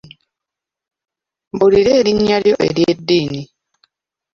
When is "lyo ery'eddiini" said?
2.43-3.41